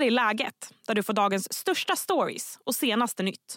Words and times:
här 0.00 0.06
är 0.06 0.10
läget, 0.10 0.54
där 0.86 0.94
du 0.94 1.02
får 1.02 1.12
dagens 1.12 1.52
största 1.52 1.96
stories 1.96 2.58
och 2.66 2.74
senaste 2.74 3.22
nytt. 3.22 3.56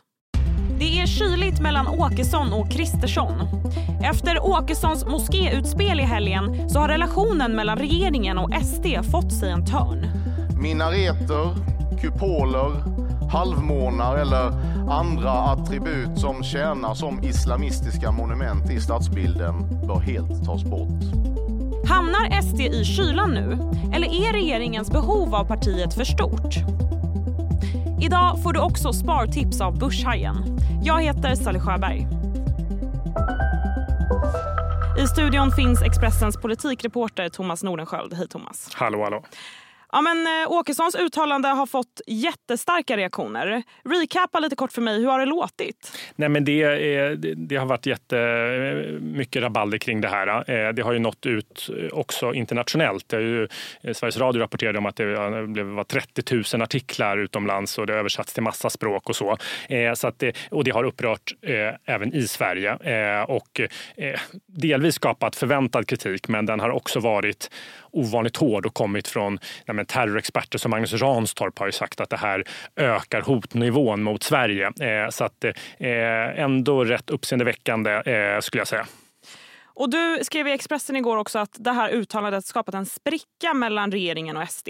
Det 0.79 0.99
är 0.99 1.05
kyligt 1.05 1.61
mellan 1.61 1.87
Åkesson 1.87 2.53
och 2.53 2.71
Kristersson. 2.71 3.31
Efter 4.03 4.45
Åkessons 4.45 5.05
moskéutspel 5.05 5.99
i 5.99 6.03
helgen 6.03 6.69
så 6.69 6.79
har 6.79 6.87
relationen 6.87 7.55
mellan 7.55 7.77
regeringen 7.77 8.37
och 8.37 8.49
SD 8.63 9.11
fått 9.11 9.33
sig 9.33 9.51
en 9.51 9.65
törn. 9.65 10.07
Minareter, 10.61 11.55
kupoler, 12.01 12.71
halvmånar 13.31 14.17
eller 14.17 14.51
andra 14.91 15.31
attribut 15.31 16.19
som 16.19 16.43
tjänar 16.43 16.93
som 16.93 17.23
islamistiska 17.23 18.11
monument 18.11 18.71
i 18.71 18.81
stadsbilden 18.81 19.87
bör 19.87 19.99
helt 19.99 20.45
tas 20.45 20.63
bort. 20.63 21.42
Hamnar 21.93 22.41
SD 22.41 22.59
i 22.59 22.85
kylan 22.85 23.33
nu? 23.33 23.57
Eller 23.95 24.07
är 24.07 24.33
regeringens 24.33 24.91
behov 24.91 25.35
av 25.35 25.45
partiet 25.45 25.93
för 25.93 26.03
stort? 26.03 26.55
Idag 28.01 28.43
får 28.43 28.53
du 28.53 28.59
också 28.59 28.93
spartips 28.93 29.61
av 29.61 29.79
Börshajen. 29.79 30.35
Jag 30.83 31.01
heter 31.01 31.35
Sally 31.35 31.59
Sjöberg. 31.59 32.07
I 35.03 35.07
studion 35.07 35.51
finns 35.51 35.81
Expressens 35.81 36.37
politikreporter 36.37 37.29
Thomas 37.29 37.63
Nordenskjöld. 37.63 38.13
Hej 38.13 38.27
Thomas. 38.27 38.69
Hallå, 38.73 39.03
hallå. 39.03 39.23
Ja, 39.93 40.01
men, 40.01 40.27
eh, 40.27 40.51
Åkessons 40.51 40.95
uttalande 40.95 41.47
har 41.47 41.65
fått 41.65 42.01
jättestarka 42.07 42.97
reaktioner. 42.97 43.63
Recapa 43.83 44.39
lite 44.39 44.55
kort 44.55 44.71
för 44.71 44.81
mig, 44.81 44.99
hur 44.99 45.07
har 45.07 45.19
det 45.19 45.25
låtit? 45.25 45.97
Nej, 46.15 46.29
men 46.29 46.45
det, 46.45 46.63
är, 46.63 47.15
det 47.35 47.55
har 47.55 47.65
varit 47.65 47.85
jättemycket 47.85 49.35
eh, 49.35 49.41
rabalder 49.41 49.77
kring 49.77 50.01
det 50.01 50.07
här. 50.07 50.49
Eh. 50.51 50.55
Eh, 50.55 50.73
det 50.73 50.81
har 50.81 50.93
ju 50.93 50.99
nått 50.99 51.25
ut 51.25 51.69
också 51.91 52.33
internationellt. 52.33 53.09
Det 53.09 53.15
är 53.15 53.21
ju, 53.21 53.47
Sveriges 53.93 54.17
Radio 54.17 54.41
rapporterade 54.41 54.77
om 54.77 54.85
att 54.85 54.95
det 54.95 55.63
var 55.63 55.83
30 55.83 56.35
000 56.55 56.61
artiklar 56.61 57.17
utomlands 57.17 57.77
och 57.77 57.87
det 57.87 57.93
översatts 57.93 58.33
till 58.33 58.43
massa 58.43 58.69
språk 58.69 59.09
och 59.09 59.15
så. 59.15 59.37
så 59.95 60.07
att 60.07 60.19
det, 60.19 60.37
och 60.51 60.63
det 60.63 60.71
har 60.71 60.83
upprört 60.83 61.33
även 61.85 62.13
i 62.13 62.27
Sverige 62.27 62.77
och 63.23 63.61
delvis 64.47 64.95
skapat 64.95 65.35
förväntad 65.35 65.87
kritik, 65.87 66.27
men 66.27 66.45
den 66.45 66.59
har 66.59 66.69
också 66.69 66.99
varit 66.99 67.49
ovanligt 67.93 68.37
hård 68.37 68.65
och 68.65 68.73
kommit 68.73 69.07
från 69.07 69.39
ja, 69.65 69.73
men 69.73 69.85
terrorexperter 69.85 70.57
som 70.57 70.71
Magnus 70.71 70.93
Ranstorp 70.93 71.59
har 71.59 71.65
ju 71.65 71.71
sagt 71.71 72.01
att 72.01 72.09
det 72.09 72.17
här 72.17 72.43
ökar 72.75 73.21
hotnivån 73.21 74.03
mot 74.03 74.23
Sverige. 74.23 74.65
Eh, 74.65 75.09
så 75.09 75.23
att 75.23 75.43
eh, 75.43 76.39
ändå 76.39 76.83
rätt 76.83 77.09
uppseendeväckande 77.09 77.91
eh, 77.91 78.39
skulle 78.39 78.61
jag 78.61 78.67
säga. 78.67 78.85
Och 79.75 79.89
Du 79.89 80.19
skrev 80.21 80.47
i 80.47 80.51
Expressen 80.51 80.95
igår 80.95 81.17
också 81.17 81.39
att 81.39 81.55
det 81.59 81.71
här 81.71 81.89
uttalandet 81.89 82.45
skapat 82.45 82.75
en 82.75 82.85
spricka 82.85 83.53
mellan 83.53 83.91
regeringen 83.91 84.37
och 84.37 84.49
SD. 84.49 84.69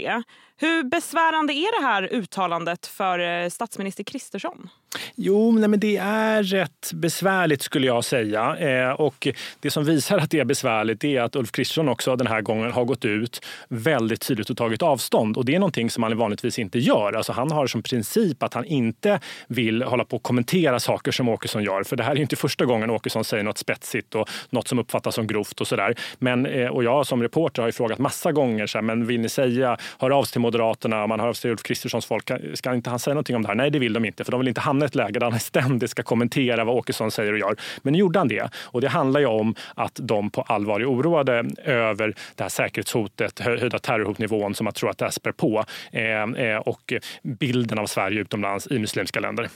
Hur 0.58 0.84
besvärande 0.84 1.54
är 1.54 1.82
det 1.82 1.88
här 1.88 2.14
uttalandet 2.14 2.88
för 2.88 3.44
eh, 3.44 3.50
statsminister 3.50 4.04
Kristersson? 4.04 4.70
Jo, 5.16 5.52
nej, 5.52 5.70
men 5.70 5.80
det 5.80 5.98
är 5.98 6.44
rätt 6.44 6.92
besvärligt 6.94 7.62
skulle 7.62 7.88
jag 7.88 8.04
säga. 8.04 8.56
Eh, 8.58 8.92
och 8.92 9.28
det 9.60 9.72
som 9.72 9.86
visar 9.86 10.18
att 10.18 10.32
det 10.32 10.40
är 10.40 10.46
besvärligt 10.46 11.04
är 11.04 11.22
att 11.22 11.36
Ulf 11.36 11.52
Kristersson 11.52 11.90
också 11.90 12.16
den 12.16 12.28
här 12.28 12.42
gången 12.42 12.72
har 12.72 12.86
gått 12.86 13.06
ut 13.06 13.46
väldigt 13.68 14.28
tydligt 14.28 14.50
och 14.50 14.58
tagit 14.58 14.82
avstånd. 14.82 15.38
Och 15.38 15.46
det 15.46 15.56
är 15.56 15.60
någonting 15.60 15.90
som 15.90 16.04
han 16.04 16.18
vanligtvis 16.18 16.60
inte 16.60 16.80
gör. 16.80 17.14
Alltså 17.14 17.34
han 17.34 17.52
har 17.52 17.68
som 17.68 17.84
princip 17.84 18.44
att 18.44 18.54
han 18.54 18.66
inte 18.66 19.20
vill 19.48 19.84
hålla 19.84 20.06
på 20.06 20.16
och 20.16 20.24
kommentera 20.24 20.80
saker 20.80 21.12
som 21.12 21.30
Åkesson 21.30 21.64
gör. 21.64 21.84
För 21.84 21.96
det 21.96 22.04
här 22.04 22.12
är 22.12 22.20
inte 22.20 22.36
första 22.36 22.66
gången 22.66 22.90
Åkesson 22.90 23.24
säger 23.24 23.44
något 23.44 23.58
spetsigt 23.58 24.16
och 24.16 24.30
något 24.50 24.68
som 24.68 24.80
uppfattas 24.80 25.16
som 25.16 25.28
grovt 25.28 25.62
och 25.62 25.68
sådär. 25.68 25.96
Men, 26.20 26.46
eh, 26.46 26.68
och 26.68 26.84
jag 26.84 27.08
som 27.08 27.24
reporter 27.24 27.62
har 27.62 27.68
ju 27.68 27.74
frågat 27.74 28.00
massa 28.00 28.32
gånger, 28.32 28.68
så 28.68 28.78
här, 28.78 28.84
men 28.84 29.06
vill 29.06 29.20
ni 29.22 29.30
säga, 29.30 29.78
hör 30.00 30.10
av 30.10 30.24
sig 30.24 30.32
till 30.32 30.42
Moderaterna, 30.44 31.08
man 31.08 31.20
hör 31.20 31.28
av 31.28 31.34
sig 31.34 31.52
Ulf 31.52 31.64
Kristerssons 31.64 32.06
folk, 32.06 32.32
ska 32.54 32.74
inte 32.74 32.90
han 32.90 33.00
säga 33.00 33.14
någonting 33.14 33.36
om 33.36 33.42
det 33.42 33.48
här? 33.48 33.56
Nej, 33.56 33.72
det 33.72 33.80
vill 33.80 33.94
de 33.94 34.06
inte, 34.06 34.24
för 34.24 34.32
de 34.32 34.40
vill 34.40 34.48
inte 34.48 34.62
hamna 34.62 34.86
i 34.86 34.88
ett 34.88 34.96
läge 34.96 35.20
där 35.20 35.32
han 35.32 35.40
ständigt 35.40 35.92
ska 35.92 36.04
kommentera 36.04 36.64
vad 36.64 36.76
Åkesson 36.76 37.12
säger 37.12 37.34
och 37.34 37.40
gör. 37.40 37.56
Men 37.82 37.94
nu 37.94 38.00
gjorde 38.00 38.20
han 38.20 38.28
det. 38.28 38.50
Och 38.56 38.82
det 38.82 38.88
handlar 38.88 39.20
ju 39.20 39.26
om 39.26 39.56
att 39.76 40.00
de 40.02 40.30
på 40.30 40.42
allvar 40.42 40.80
är 40.80 40.92
oroade 40.92 41.46
över 41.64 42.16
det 42.36 42.44
här 42.44 42.50
säkerhetshotet, 42.50 43.40
höjda 43.40 43.80
terrorhotnivån 43.80 44.56
som 44.56 44.64
man 44.64 44.74
tror 44.74 44.90
att 44.90 44.98
det 44.98 45.12
spär 45.12 45.32
på 45.32 45.66
eh, 45.92 46.24
eh, 46.24 46.58
och 46.58 46.94
bilden 47.24 47.80
av 47.80 47.86
Sverige 47.86 48.22
utomlands 48.22 48.68
i 48.68 48.80
muslimska 48.80 49.20
länder. 49.20 49.50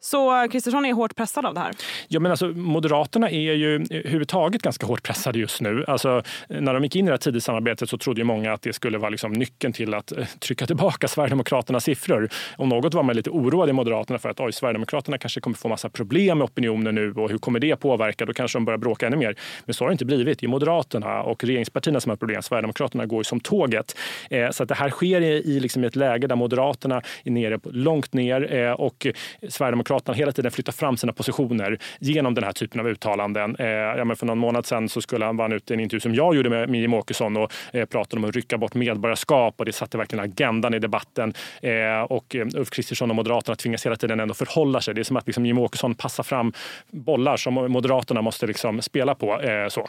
Så 0.00 0.48
Kristersson 0.52 0.84
är 0.84 0.92
hårt 0.92 1.16
pressad 1.16 1.46
av 1.46 1.54
det 1.54 1.60
här? 1.60 1.72
Ja, 2.08 2.20
men 2.20 2.30
alltså, 2.30 2.48
Moderaterna 2.48 3.30
är 3.30 3.52
ju 3.52 3.74
överhuvudtaget 3.74 4.62
ganska 4.62 4.86
hårt 4.86 5.02
pressade 5.02 5.38
just 5.38 5.60
nu. 5.60 5.84
Alltså, 5.88 6.22
när 6.48 6.74
de 6.74 6.84
gick 6.84 6.96
in 6.96 7.04
i 7.04 7.08
det 7.08 7.12
här 7.12 7.32
tidsamarbetet 7.32 7.90
så 7.90 7.98
trodde 7.98 8.20
ju 8.20 8.24
många 8.24 8.52
att 8.52 8.62
det 8.62 8.72
skulle 8.72 8.98
vara 8.98 9.10
liksom 9.10 9.32
nyckeln 9.32 9.72
till 9.72 9.94
att 9.94 10.12
eh, 10.12 10.24
trycka 10.38 10.66
tillbaka 10.66 11.08
Sverigedemokraternas 11.08 11.84
siffror. 11.84 12.28
Om 12.56 12.68
något 12.68 12.94
var 12.94 13.02
man 13.02 13.16
lite 13.16 13.30
oroad 13.30 13.68
i 13.68 13.72
Moderaterna 13.72 14.18
för 14.18 14.28
att 14.28 14.40
oj, 14.40 14.52
Sverigedemokraterna 14.52 15.18
kanske 15.18 15.40
kommer 15.40 15.56
få 15.56 15.68
massa 15.68 15.88
problem 15.88 16.38
med 16.38 16.44
opinionen 16.44 16.94
nu 16.94 17.12
och 17.12 17.30
hur 17.30 17.38
kommer 17.38 17.60
det 17.60 17.76
påverka? 17.76 18.26
Då 18.26 18.32
kanske 18.32 18.58
de 18.58 18.64
börjar 18.64 18.78
bråka 18.78 19.06
ännu 19.06 19.16
mer. 19.16 19.36
Men 19.64 19.74
så 19.74 19.84
har 19.84 19.88
det 19.88 19.92
inte 19.92 20.04
blivit. 20.04 20.38
Det 20.38 20.46
är 20.46 20.48
Moderaterna 20.48 21.22
och 21.22 21.44
regeringspartierna 21.44 22.00
som 22.00 22.10
har 22.10 22.16
problem. 22.16 22.42
Sverigedemokraterna 22.42 23.06
går 23.06 23.20
ju 23.20 23.24
som 23.24 23.40
tåget. 23.40 23.96
Eh, 24.30 24.50
så 24.50 24.62
att 24.62 24.68
det 24.68 24.74
här 24.74 24.90
sker 24.90 25.20
i, 25.20 25.26
i, 25.26 25.60
liksom, 25.60 25.84
ett 25.84 25.96
läge 25.96 26.26
där 26.26 26.36
Moderaterna 26.36 27.02
är 27.24 27.30
nere, 27.30 27.58
långt 27.64 28.12
ner 28.12 28.54
eh, 28.54 28.72
och 28.72 29.06
Sverigedemokraterna 29.48 29.87
Sverigedemokraterna 29.88 30.14
hela 30.14 30.32
tiden 30.32 30.50
flyttar 30.50 30.72
fram 30.72 30.96
sina 30.96 31.12
positioner 31.12 31.78
genom 32.00 32.34
den 32.34 32.44
här 32.44 32.52
typen 32.52 32.80
av 32.80 32.88
uttalanden. 32.88 33.56
Eh, 33.58 33.66
ja, 33.66 34.04
men 34.04 34.16
för 34.16 34.26
någon 34.26 34.38
månad 34.38 34.66
sedan 34.66 34.88
så 34.88 35.00
skulle 35.00 35.24
han 35.24 35.36
vara 35.36 35.54
ute 35.54 35.72
i 35.72 35.74
en 35.74 35.80
intervju 35.80 36.00
som 36.00 36.14
jag 36.14 36.34
gjorde 36.34 36.50
med 36.50 36.74
Jimmie 36.74 36.98
Åkesson 36.98 37.36
och 37.36 37.52
eh, 37.72 37.86
pratade 37.86 38.22
om 38.22 38.28
att 38.28 38.34
rycka 38.34 38.58
bort 38.58 38.74
medborgarskap 38.74 39.54
och 39.58 39.64
det 39.64 39.72
satte 39.72 39.98
verkligen 39.98 40.24
agendan 40.24 40.74
i 40.74 40.78
debatten. 40.78 41.34
Eh, 41.62 42.02
och 42.08 42.36
eh, 42.36 42.46
Ulf 42.54 42.70
Kristersson 42.70 43.10
och 43.10 43.16
Moderaterna 43.16 43.56
tvingas 43.56 43.86
hela 43.86 43.96
tiden 43.96 44.20
ändå 44.20 44.34
förhålla 44.34 44.80
sig. 44.80 44.94
Det 44.94 45.00
är 45.00 45.04
som 45.04 45.16
att 45.16 45.26
liksom, 45.26 45.46
Jimmie 45.46 45.64
Åkesson 45.64 45.94
passar 45.94 46.22
fram 46.22 46.52
bollar 46.90 47.36
som 47.36 47.54
Moderaterna 47.54 48.22
måste 48.22 48.46
liksom 48.46 48.82
spela 48.82 49.14
på. 49.14 49.40
Eh, 49.40 49.68
så. 49.68 49.88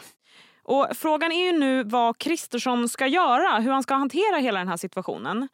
Och 0.62 0.86
Frågan 0.94 1.32
är 1.32 1.52
ju 1.52 1.58
nu 1.58 1.82
vad 1.82 2.18
Kristersson 2.18 2.88
ska 2.88 3.06
göra, 3.06 3.58
hur 3.60 3.70
han 3.70 3.82
ska 3.82 3.94
hantera 3.94 4.36
hela 4.36 4.58
den 4.58 4.68
här 4.68 4.76
situationen. 4.76 5.48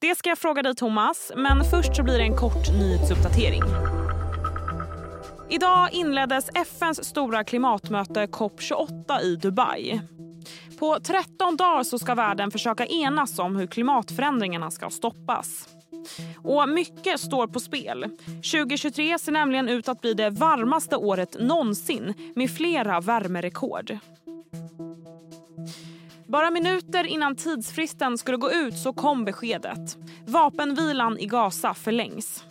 Det 0.00 0.14
ska 0.14 0.28
jag 0.28 0.38
fråga 0.38 0.62
dig 0.62 0.74
Thomas, 0.74 1.32
men 1.36 1.64
först 1.64 1.96
så 1.96 2.02
blir 2.02 2.18
det 2.18 2.24
en 2.24 2.36
kort 2.36 2.72
nyhetsuppdatering. 2.78 3.62
Idag 5.50 5.92
inleddes 5.92 6.50
FNs 6.54 7.04
stora 7.04 7.44
klimatmöte 7.44 8.26
COP28 8.26 9.20
i 9.20 9.36
Dubai. 9.36 10.00
På 10.78 10.98
13 11.00 11.56
dagar 11.56 11.82
så 11.82 11.98
ska 11.98 12.14
världen 12.14 12.50
försöka 12.50 12.86
enas 12.86 13.38
om 13.38 13.56
hur 13.56 13.66
klimatförändringarna 13.66 14.70
ska 14.70 14.90
stoppas. 14.90 15.68
Och 16.44 16.68
mycket 16.68 17.20
står 17.20 17.46
på 17.46 17.60
spel. 17.60 18.06
2023 18.26 19.18
ser 19.18 19.32
nämligen 19.32 19.68
ut 19.68 19.88
att 19.88 20.00
bli 20.00 20.14
det 20.14 20.30
varmaste 20.30 20.96
året 20.96 21.36
någonsin 21.40 22.14
med 22.34 22.50
flera 22.50 23.00
värmerekord. 23.00 23.98
Bara 26.30 26.50
minuter 26.50 27.04
innan 27.04 27.36
tidsfristen 27.36 28.18
skulle 28.18 28.36
gå 28.36 28.52
ut 28.52 28.78
så 28.78 28.92
kom 28.92 29.24
beskedet. 29.24 29.96
Vapenvilan 30.26 31.18
i 31.18 31.26
Gaza 31.26 31.74
förlängs. 31.74 32.44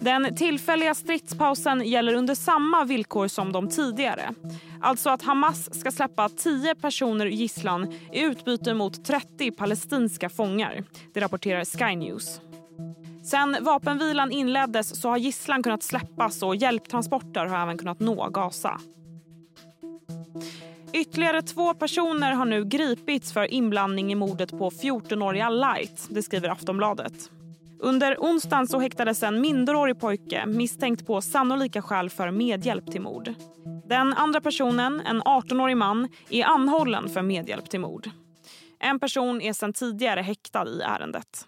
Den 0.00 0.36
tillfälliga 0.36 0.94
stridspausen 0.94 1.82
gäller 1.88 2.14
under 2.14 2.34
samma 2.34 2.84
villkor 2.84 3.28
som 3.28 3.52
de 3.52 3.68
tidigare. 3.68 4.34
Alltså 4.82 5.10
att 5.10 5.22
Hamas 5.22 5.80
ska 5.80 5.90
släppa 5.90 6.28
10 6.28 6.74
personer 6.74 7.26
gisslan 7.26 7.92
i 8.12 8.20
utbyte 8.20 8.74
mot 8.74 9.04
30 9.04 9.50
palestinska 9.50 10.28
fångar. 10.28 10.84
Det 11.14 11.20
rapporterar 11.20 11.64
Sky 11.64 11.96
News. 11.96 12.40
Sen 13.24 13.56
vapenvilan 13.60 14.32
inleddes 14.32 15.00
så 15.00 15.08
har 15.08 15.16
gisslan 15.16 15.62
kunnat 15.62 15.82
släppas 15.82 16.42
och 16.42 16.56
hjälptransporter 16.56 17.46
har 17.46 17.62
även 17.62 17.78
kunnat 17.78 18.00
nå 18.00 18.28
Gaza. 18.28 18.80
Ytterligare 20.94 21.42
två 21.42 21.74
personer 21.74 22.32
har 22.32 22.44
nu 22.44 22.64
gripits 22.64 23.32
för 23.32 23.54
inblandning 23.54 24.12
i 24.12 24.14
mordet 24.14 24.50
på 24.50 24.70
14-åriga 24.70 25.50
Light. 25.50 26.08
Det 26.10 26.22
skriver 26.22 26.48
Aftonbladet. 26.48 27.30
Under 27.78 28.16
onsdagen 28.18 28.66
så 28.66 28.78
häktades 28.78 29.22
en 29.22 29.40
minderårig 29.40 30.00
pojke 30.00 30.46
misstänkt 30.46 31.06
på 31.06 31.20
sannolika 31.20 31.82
skäl 31.82 32.10
för 32.10 32.30
medhjälp 32.30 32.92
till 32.92 33.00
mord. 33.00 33.34
Den 33.88 34.12
andra 34.12 34.40
personen, 34.40 35.00
en 35.00 35.22
18-årig 35.22 35.76
man, 35.76 36.08
är 36.30 36.44
anhållen 36.44 37.08
för 37.08 37.22
medhjälp 37.22 37.70
till 37.70 37.80
mord. 37.80 38.10
En 38.78 38.98
person 38.98 39.40
är 39.40 39.52
sedan 39.52 39.72
tidigare 39.72 40.20
häktad 40.20 40.68
i 40.68 40.80
ärendet. 40.80 41.46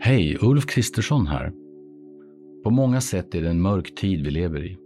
Hej, 0.00 0.38
Ulf 0.40 0.66
Kristersson 0.66 1.26
här. 1.26 1.52
På 2.64 2.70
många 2.70 3.00
sätt 3.00 3.34
är 3.34 3.42
det 3.42 3.50
en 3.50 3.62
mörk 3.62 3.94
tid 3.94 4.24
vi 4.24 4.30
lever 4.30 4.64
i. 4.64 4.85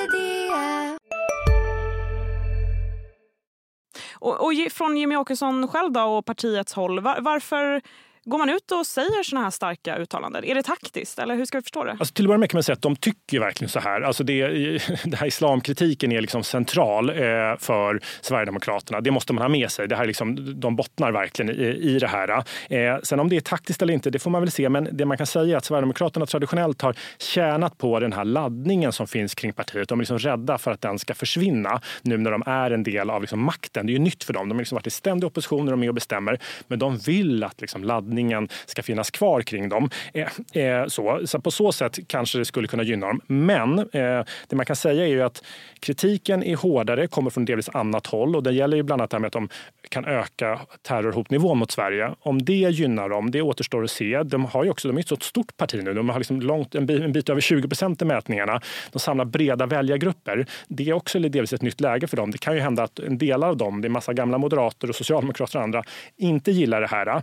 Och, 4.21 4.45
och 4.45 4.51
från 4.71 4.97
Jimmy 4.97 5.15
Åkesson 5.15 5.67
själv 5.67 5.91
då 5.91 6.01
och 6.01 6.25
partiets 6.25 6.73
håll, 6.73 6.99
var, 6.99 7.21
varför 7.21 7.81
Går 8.25 8.37
man 8.37 8.49
ut 8.49 8.71
och 8.71 8.87
säger 8.87 9.23
såna 9.23 9.41
här 9.41 9.49
starka 9.49 9.97
uttalanden? 9.97 10.43
Är 10.43 10.55
det 10.55 10.63
taktiskt 10.63 11.19
eller 11.19 11.35
hur 11.35 11.45
ska 11.45 11.57
vi 11.57 11.61
förstå 11.61 11.83
det? 11.83 11.91
Alltså, 11.91 12.13
till 12.13 12.25
att 12.25 12.27
börja 12.27 12.37
med 12.37 12.49
kan 12.49 12.57
man 12.57 12.63
säga 12.63 12.73
att 12.73 12.81
de 12.81 12.95
tycker 12.95 13.39
verkligen 13.39 13.69
så 13.69 13.79
här. 13.79 14.01
Alltså 14.01 14.23
det, 14.23 14.47
det 15.05 15.17
här 15.17 15.27
islamkritiken 15.27 16.11
är 16.11 16.21
liksom 16.21 16.43
central 16.43 17.09
eh, 17.09 17.15
för 17.59 18.01
Sverigedemokraterna. 18.21 19.01
Det 19.01 19.11
måste 19.11 19.33
man 19.33 19.41
ha 19.41 19.49
med 19.49 19.71
sig. 19.71 19.87
Det 19.87 19.95
här 19.95 20.05
liksom, 20.05 20.59
de 20.59 20.75
bottnar 20.75 21.11
verkligen 21.11 21.55
i, 21.55 21.63
i 21.63 21.99
det 21.99 22.07
här. 22.07 22.43
Eh, 22.69 22.99
sen 23.03 23.19
om 23.19 23.29
det 23.29 23.37
är 23.37 23.41
taktiskt 23.41 23.81
eller 23.81 23.93
inte, 23.93 24.09
det 24.09 24.19
får 24.19 24.31
man 24.31 24.41
väl 24.41 24.51
se. 24.51 24.69
Men 24.69 24.89
det 24.91 25.05
man 25.05 25.17
kan 25.17 25.27
säga 25.27 25.53
är 25.53 25.57
att 25.57 25.65
Sverigedemokraterna 25.65 26.25
traditionellt 26.25 26.81
har 26.81 26.95
tjänat 27.17 27.77
på 27.77 27.99
den 27.99 28.13
här 28.13 28.25
laddningen 28.25 28.91
som 28.91 29.07
finns 29.07 29.35
kring 29.35 29.53
partiet. 29.53 29.89
De 29.89 29.99
är 29.99 30.01
liksom 30.01 30.19
rädda 30.19 30.57
för 30.57 30.71
att 30.71 30.81
den 30.81 30.99
ska 30.99 31.13
försvinna 31.13 31.81
nu 32.01 32.17
när 32.17 32.31
de 32.31 32.43
är 32.45 32.71
en 32.71 32.83
del 32.83 33.09
av 33.09 33.21
liksom 33.21 33.43
makten. 33.43 33.85
Det 33.85 33.91
är 33.91 33.93
ju 33.93 33.99
nytt 33.99 34.23
för 34.23 34.33
dem. 34.33 34.49
De 34.49 34.55
har 34.55 34.61
liksom 34.61 34.75
varit 34.75 34.87
i 34.87 34.91
ständig 34.91 35.27
opposition 35.27 35.65
när 35.65 35.71
de 35.71 35.79
är 35.79 35.81
med 35.81 35.89
och 35.89 35.95
bestämmer. 35.95 36.39
Men 36.67 36.79
de 36.79 36.97
vill 36.97 37.43
att 37.43 37.61
liksom 37.61 37.83
laddningen 37.83 38.10
laddningen 38.11 38.49
ska 38.65 38.83
finnas 38.83 39.11
kvar 39.11 39.41
kring 39.41 39.69
dem. 39.69 39.89
Eh, 40.13 40.63
eh, 40.63 40.87
så, 40.87 41.21
så 41.25 41.39
på 41.39 41.51
så 41.51 41.71
sätt 41.71 41.99
kanske 42.07 42.37
det 42.37 42.45
skulle 42.45 42.67
kunna 42.67 42.83
gynna 42.83 43.07
dem. 43.07 43.21
Men 43.27 43.79
eh, 43.79 44.25
det 44.47 44.55
man 44.55 44.65
kan 44.65 44.75
säga 44.75 45.03
är 45.03 45.07
ju 45.07 45.21
att 45.21 45.43
kritiken 45.79 46.43
är 46.43 46.55
hårdare, 46.55 47.07
kommer 47.07 47.29
från 47.29 47.45
delvis 47.45 47.69
annat 47.69 48.07
håll 48.07 48.35
och 48.35 48.43
det 48.43 48.51
gäller 48.51 48.77
ju 48.77 48.83
bland 48.83 49.01
annat 49.01 49.11
det 49.11 49.15
här 49.15 49.19
med 49.21 49.27
att 49.27 49.33
de 49.33 49.49
kan 49.89 50.05
öka 50.05 50.59
terrorhotnivån 50.81 51.57
mot 51.57 51.71
Sverige. 51.71 52.11
Om 52.19 52.41
det 52.45 52.53
gynnar 52.53 53.09
dem, 53.09 53.31
det 53.31 53.41
återstår 53.41 53.83
att 53.83 53.91
se. 53.91 54.23
De 54.23 54.45
har 54.45 54.63
ju 54.63 54.69
också, 54.69 54.87
de 54.87 54.97
är 54.97 55.01
ett 55.01 55.07
så 55.07 55.15
stort 55.15 55.57
parti 55.57 55.83
nu. 55.83 55.93
De 55.93 56.09
har 56.09 56.19
liksom 56.19 56.41
långt, 56.41 56.75
en, 56.75 56.85
bit, 56.85 57.01
en 57.01 57.11
bit 57.11 57.29
över 57.29 57.41
20 57.41 57.67
procent 57.67 58.01
i 58.01 58.05
mätningarna. 58.05 58.61
De 58.91 58.99
samlar 58.99 59.25
breda 59.25 59.65
väljargrupper. 59.65 60.45
Det 60.67 60.89
är 60.89 60.93
också 60.93 61.19
delvis 61.19 61.53
ett 61.53 61.61
nytt 61.61 61.81
läge 61.81 62.07
för 62.07 62.17
dem. 62.17 62.31
Det 62.31 62.37
kan 62.37 62.55
ju 62.55 62.59
hända 62.59 62.83
att 62.83 62.99
en 62.99 63.17
del 63.17 63.43
av 63.43 63.57
dem, 63.57 63.81
det 63.81 63.87
är 63.87 63.89
massa 63.89 64.13
gamla 64.13 64.37
moderater 64.37 64.89
och 64.89 64.95
socialdemokrater 64.95 65.57
och 65.57 65.63
andra, 65.63 65.83
inte 66.17 66.51
gillar 66.51 66.81
det 66.81 66.87
här. 66.87 67.21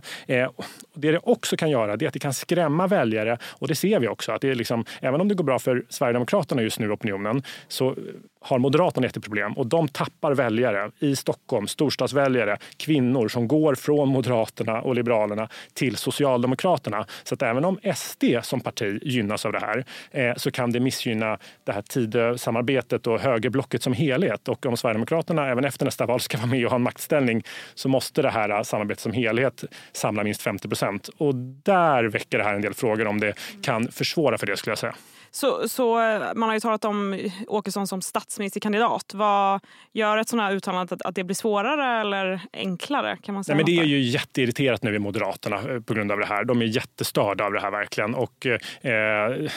Och 0.93 0.99
det 0.99 1.11
det 1.11 1.19
också 1.23 1.57
kan 1.57 1.69
göra 1.69 1.97
det 1.97 2.05
är 2.05 2.07
att 2.07 2.13
det 2.13 2.19
kan 2.19 2.33
skrämma 2.33 2.87
väljare 2.87 3.37
och 3.43 3.67
det 3.67 3.75
ser 3.75 3.99
vi 3.99 4.07
också. 4.07 4.31
Att 4.31 4.41
det 4.41 4.49
är 4.49 4.55
liksom, 4.55 4.85
även 5.01 5.21
om 5.21 5.27
det 5.27 5.35
går 5.35 5.43
bra 5.43 5.59
för 5.59 5.85
Sverigedemokraterna 5.89 6.61
just 6.61 6.79
nu, 6.79 6.91
opinionen, 6.91 7.43
så 7.67 7.95
har 8.41 8.59
Moderaterna 8.59 9.07
jätteproblem 9.07 9.53
och 9.53 9.67
de 9.67 9.87
tappar 9.87 10.31
väljare 10.31 10.91
i 10.99 11.15
Stockholm, 11.15 11.67
storstadsväljare, 11.67 12.57
kvinnor 12.77 13.27
som 13.27 13.47
går 13.47 13.75
från 13.75 14.09
Moderaterna 14.09 14.81
och 14.81 14.95
Liberalerna 14.95 15.49
till 15.73 15.97
Socialdemokraterna. 15.97 17.05
Så 17.23 17.33
att 17.33 17.41
även 17.41 17.65
om 17.65 17.79
SD 17.95 18.23
som 18.43 18.59
parti 18.59 18.99
gynnas 19.03 19.45
av 19.45 19.51
det 19.51 19.59
här 19.59 19.85
eh, 20.11 20.35
så 20.37 20.51
kan 20.51 20.71
det 20.71 20.79
missgynna 20.79 21.37
det 21.63 21.71
här 21.71 21.81
Tidösamarbetet 21.81 23.07
och 23.07 23.19
högerblocket 23.19 23.83
som 23.83 23.93
helhet. 23.93 24.47
Och 24.47 24.65
om 24.65 24.77
Sverigedemokraterna 24.77 25.47
även 25.47 25.65
efter 25.65 25.85
nästa 25.85 26.05
val 26.05 26.19
ska 26.19 26.37
vara 26.41 26.47
med 26.47 26.65
och 26.65 26.71
ha 26.71 26.75
en 26.75 26.81
maktställning 26.81 27.43
så 27.75 27.89
måste 27.89 28.21
det 28.21 28.29
här 28.29 28.49
eh, 28.49 28.61
samarbetet 28.61 29.01
som 29.01 29.11
helhet 29.11 29.63
samla 29.91 30.23
minst 30.23 30.41
50 30.41 30.67
procent. 30.67 31.09
Och 31.17 31.35
där 31.63 32.03
väcker 32.03 32.37
det 32.37 32.43
här 32.43 32.53
en 32.53 32.61
del 32.61 32.73
frågor 32.73 33.07
om 33.07 33.19
det 33.19 33.33
kan 33.61 33.87
försvåra 33.91 34.37
för 34.37 34.47
det 34.47 34.57
skulle 34.57 34.71
jag 34.71 34.79
säga. 34.79 34.95
Så, 35.31 35.69
så, 35.69 36.01
eh, 36.01 36.33
man 36.35 36.49
har 36.49 36.53
ju 36.53 36.59
talat 36.59 36.85
om 36.85 37.29
Åkesson 37.47 37.87
som 37.87 38.01
statsministerkandidat. 38.29 39.13
Vad 39.13 39.59
gör 39.93 40.17
ett 40.17 40.29
sådant 40.29 40.49
här 40.49 40.55
uttalande 40.55 40.95
att, 40.95 41.01
att 41.01 41.15
det 41.15 41.23
blir 41.23 41.35
svårare 41.35 42.01
eller 42.01 42.41
enklare? 42.53 43.17
Kan 43.21 43.35
man 43.35 43.43
säga 43.43 43.55
Nej, 43.55 43.65
men 43.65 43.75
det 43.75 43.81
är 43.81 43.85
ju 43.85 43.99
jätteirriterat 43.99 44.83
nu 44.83 44.95
i 44.95 44.99
Moderaterna 44.99 45.55
eh, 45.55 45.79
på 45.81 45.93
grund 45.93 46.11
av 46.11 46.19
det 46.19 46.25
här. 46.25 46.43
De 46.43 46.61
är 46.61 46.65
jättestörda 46.65 47.45
av 47.45 47.53
det 47.53 47.59
här 47.59 47.71
verkligen. 47.71 48.15
Och, 48.15 48.45
eh, 48.45 49.49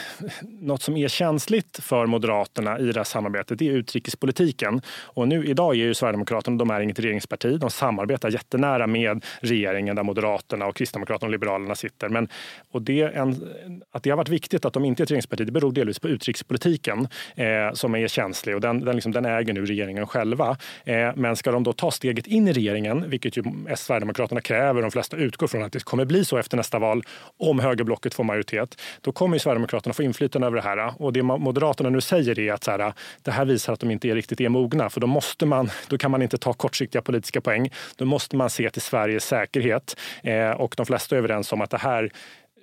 något 0.43 0.81
som 0.81 0.97
är 0.97 1.07
känsligt 1.07 1.79
för 1.83 2.05
Moderaterna 2.05 2.79
i 2.79 2.85
det 2.85 2.99
här 2.99 3.03
samarbetet 3.03 3.61
är 3.61 3.71
utrikespolitiken. 3.71 4.81
Och 5.03 5.27
nu 5.27 5.45
idag 5.45 5.75
är 5.75 5.77
ju 5.77 5.93
Sverigedemokraterna, 5.93 6.57
de 6.57 6.69
är 6.69 6.81
inget 6.81 6.99
regeringsparti. 6.99 7.57
De 7.59 7.69
samarbetar 7.69 8.29
jättenära 8.29 8.87
med 8.87 9.25
regeringen 9.39 9.95
där 9.95 10.03
Moderaterna 10.03 10.65
och 10.65 10.75
Kristdemokraterna 10.75 11.27
och 11.27 11.31
Liberalerna 11.31 11.75
sitter. 11.75 12.09
Men, 12.09 12.27
och 12.71 12.81
det 12.81 13.01
en, 13.01 13.53
att 13.91 14.03
det 14.03 14.09
har 14.09 14.17
varit 14.17 14.29
viktigt 14.29 14.65
att 14.65 14.73
de 14.73 14.85
inte 14.85 15.01
är 15.01 15.05
ett 15.05 15.11
regeringsparti, 15.11 15.45
det 15.45 15.51
beror 15.51 15.71
delvis 15.71 15.99
på 15.99 16.07
utrikespolitiken 16.07 17.07
eh, 17.35 17.73
som 17.73 17.95
är 17.95 18.07
känslig 18.07 18.62
den, 18.63 18.85
den, 18.85 18.95
liksom, 18.95 19.11
den 19.11 19.25
äger 19.25 19.53
nu 19.53 19.65
regeringen 19.65 20.07
själva. 20.07 20.57
Eh, 20.85 21.09
men 21.15 21.35
ska 21.35 21.51
de 21.51 21.63
då 21.63 21.73
ta 21.73 21.91
steget 21.91 22.27
in 22.27 22.47
i 22.47 22.53
regeringen, 22.53 23.09
vilket 23.09 23.37
ju 23.37 23.43
Sverigedemokraterna 23.75 24.41
kräver, 24.41 24.81
de 24.81 24.91
flesta 24.91 25.17
utgår 25.17 25.47
från 25.47 25.63
att 25.63 25.71
det 25.71 25.83
kommer 25.83 26.05
bli 26.05 26.25
så 26.25 26.37
efter 26.37 26.57
nästa 26.57 26.79
val, 26.79 27.03
om 27.37 27.59
högerblocket 27.59 28.13
får 28.13 28.23
majoritet, 28.23 28.81
då 29.01 29.11
kommer 29.11 29.35
ju 29.35 29.39
Sverigedemokraterna 29.39 29.93
få 29.93 30.03
inflytande 30.03 30.47
över 30.47 30.57
det 30.57 30.63
här. 30.63 31.01
Och 31.01 31.13
det 31.13 31.23
Moderaterna 31.23 31.89
nu 31.89 32.01
säger 32.01 32.39
är 32.39 32.53
att 32.53 32.63
så 32.63 32.71
här, 32.71 32.93
det 33.21 33.31
här 33.31 33.45
visar 33.45 33.73
att 33.73 33.79
de 33.79 33.91
inte 33.91 34.09
är 34.09 34.15
riktigt 34.15 34.41
är 34.41 34.49
mogna, 34.49 34.89
för 34.89 35.01
då, 35.01 35.07
måste 35.07 35.45
man, 35.45 35.69
då 35.87 35.97
kan 35.97 36.11
man 36.11 36.21
inte 36.21 36.37
ta 36.37 36.53
kortsiktiga 36.53 37.01
politiska 37.01 37.41
poäng. 37.41 37.69
Då 37.95 38.05
måste 38.05 38.35
man 38.35 38.49
se 38.49 38.69
till 38.69 38.81
Sveriges 38.81 39.25
säkerhet. 39.25 39.99
Eh, 40.23 40.51
och 40.51 40.73
de 40.77 40.85
flesta 40.85 41.15
är 41.15 41.19
överens 41.19 41.53
om 41.53 41.61
att 41.61 41.69
det 41.69 41.77
här 41.77 42.11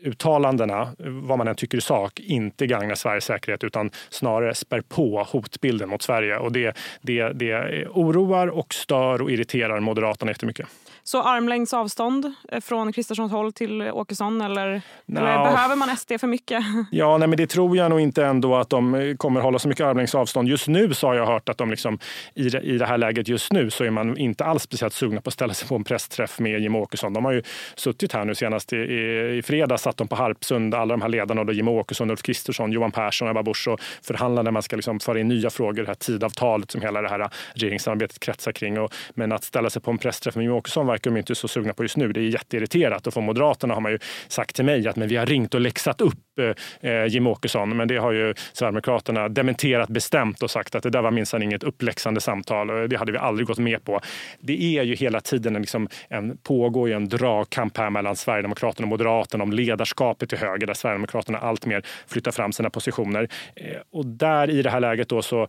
uttalandena, 0.02 0.88
vad 0.99 1.38
man 1.38 1.49
än 1.49 1.55
tycker 1.55 1.79
i 1.79 1.81
sak, 1.81 2.20
inte 2.20 2.67
gagnar 2.67 2.94
Sveriges 2.94 3.25
säkerhet 3.25 3.64
utan 3.64 3.91
snarare 4.11 4.55
spär 4.55 4.81
på 4.81 5.26
hotbilden 5.29 5.88
mot 5.88 6.02
Sverige. 6.02 6.37
Och 6.37 6.52
det, 6.52 6.76
det, 7.00 7.32
det 7.32 7.87
oroar 7.87 8.47
och 8.47 8.75
stör 8.75 9.23
och 9.23 9.31
irriterar 9.31 9.81
Moderaterna 9.81 10.31
jättemycket. 10.31 10.67
Så 11.02 11.23
armlängds 11.23 11.75
avstånd 11.75 12.32
eh, 12.49 12.61
från 12.61 12.93
Kristerssons 12.93 13.32
håll 13.32 13.52
till 13.52 13.82
Åkesson 13.82 14.41
eller, 14.41 14.82
no. 15.06 15.19
eller, 15.19 15.44
behöver 15.44 15.76
man 15.76 15.97
SD 15.97 16.12
för 16.20 16.26
mycket? 16.26 16.64
Ja, 16.91 17.19
nej, 17.19 17.29
men 17.29 17.37
det 17.37 17.47
tror 17.47 17.76
jag 17.76 17.91
nog 17.91 18.00
inte 18.00 18.25
ändå 18.25 18.56
att 18.56 18.70
de 18.70 19.14
kommer 19.19 19.41
hålla 19.41 19.58
så 19.58 19.69
mycket 19.69 19.87
armlängds 19.87 20.14
avstånd. 20.14 20.49
Just 20.49 20.69
nu 20.69 20.94
så 20.94 21.06
har 21.06 21.14
jag 21.14 21.26
hört 21.26 21.49
att 21.49 21.58
de 21.58 21.70
liksom, 21.70 21.99
i, 22.35 22.49
det, 22.49 22.61
i 22.61 22.79
det 22.79 22.87
här 22.87 22.99
läget 22.99 23.29
just 23.29 23.52
nu 23.52 23.70
så 23.70 23.85
är 23.85 23.91
man 23.91 24.17
inte 24.17 24.44
alls 24.44 24.62
speciellt 24.62 24.94
sugna 24.94 25.20
på 25.20 25.29
att 25.29 25.35
ställa 25.35 25.55
sig 25.55 25.69
på 25.69 25.75
en 25.75 25.85
pressträff 25.85 26.38
med 26.38 26.61
Jimmie 26.61 26.81
Åkesson. 26.81 27.12
De 27.12 27.25
har 27.25 27.32
ju 27.32 27.43
suttit 27.76 28.12
här 28.12 28.25
nu 28.25 28.35
senast 28.35 28.73
i, 28.73 28.76
i, 28.76 29.38
i 29.38 29.43
fredags 29.43 29.82
satt 29.82 29.97
de 29.97 30.08
på 30.08 30.17
Harpsund, 30.17 30.75
alla 30.75 30.94
de 30.94 31.02
här 31.02 31.08
ledarna, 31.08 31.44
då 31.44 31.52
Jimmie 31.52 31.75
Åkesson, 31.75 32.11
Ulf 32.11 32.23
Kristersson, 32.23 32.73
Johan 32.73 32.93
Persson 32.93 33.29
och 33.29 33.31
Ebba 33.31 33.43
Busch 33.43 33.69
och 33.69 33.81
förhandlade 34.02 34.44
när 34.44 34.50
man 34.50 34.62
ska 34.62 34.76
liksom 34.76 35.00
föra 35.00 35.20
in 35.20 35.29
nya 35.29 35.50
frågor, 35.50 35.82
det 35.82 35.88
här 35.88 35.94
tidavtalet 35.94 36.70
som 36.70 36.81
hela 36.81 37.02
det 37.02 37.08
här 37.08 37.31
regeringssamarbetet 37.55 38.20
kretsar 38.20 38.52
kring. 38.52 38.81
Och, 38.81 38.94
men 39.14 39.32
att 39.32 39.44
ställa 39.44 39.70
sig 39.70 39.82
på 39.82 39.91
en 39.91 39.99
pressträff 39.99 40.37
med 40.37 40.43
Jimmie 40.43 40.58
Åkesson 40.58 40.87
verkar 40.90 41.10
de 41.10 41.16
inte 41.16 41.34
så 41.34 41.48
sugna 41.48 41.72
på 41.72 41.84
just 41.84 41.96
nu. 41.96 42.12
Det 42.12 42.20
är 42.20 42.28
jätteirriterat 42.28 43.06
och 43.06 43.14
från 43.14 43.25
Moderaterna 43.25 43.75
har 43.75 43.81
man 43.81 43.92
ju 43.92 43.98
sagt 44.28 44.56
till 44.56 44.64
mig 44.64 44.88
att 44.88 44.97
men 44.97 45.09
vi 45.09 45.16
har 45.16 45.26
ringt 45.26 45.54
och 45.54 45.61
läxat 45.61 46.00
upp 46.00 46.38
eh, 46.40 46.90
eh 46.90 47.06
Jim 47.06 47.26
Åkesson. 47.26 47.76
Men 47.76 47.88
det 47.88 47.97
har 47.97 48.12
ju 48.12 48.35
Sverigedemokraterna 48.52 49.28
dementerat 49.28 49.88
bestämt 49.88 50.42
och 50.42 50.50
sagt 50.50 50.75
att 50.75 50.82
det 50.82 50.90
där 50.90 51.02
var 51.02 51.11
minsann 51.11 51.42
inget 51.42 51.62
uppläxande 51.62 52.20
samtal. 52.20 52.88
Det 52.88 52.97
hade 52.97 53.12
vi 53.12 53.18
aldrig 53.18 53.47
gått 53.47 53.59
med 53.59 53.85
på. 53.85 54.00
Det 54.40 54.78
är 54.78 54.82
ju 54.82 54.94
hela 54.94 55.20
tiden 55.20 55.54
liksom 55.54 55.88
en, 56.09 56.37
pågår 56.37 56.88
ju 56.88 56.94
en 56.94 57.09
dragkamp 57.09 57.76
här 57.76 57.90
mellan 57.90 58.16
Sverigedemokraterna 58.16 58.85
och 58.85 58.88
Moderaterna 58.88 59.44
om 59.44 59.52
ledarskapet 59.52 60.28
till 60.28 60.38
höger 60.38 60.66
där 60.66 60.75
Sverigedemokraterna 60.75 61.38
alltmer 61.38 61.82
flyttar 62.06 62.32
fram 62.32 62.52
sina 62.52 62.70
positioner. 62.70 63.28
Eh, 63.56 63.76
och 63.92 64.06
där 64.06 64.50
i 64.50 64.62
det 64.62 64.70
här 64.70 64.80
läget 64.80 65.09
då 65.09 65.23
så 65.23 65.49